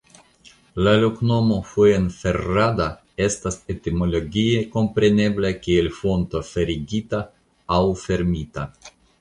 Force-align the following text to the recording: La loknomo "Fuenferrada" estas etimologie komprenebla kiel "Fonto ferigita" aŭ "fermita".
La 0.85 0.93
loknomo 1.01 1.57
"Fuenferrada" 1.71 2.87
estas 3.25 3.59
etimologie 3.75 4.65
komprenebla 4.77 5.53
kiel 5.67 5.93
"Fonto 6.01 6.45
ferigita" 6.51 7.25
aŭ 7.79 7.83
"fermita". 8.07 8.69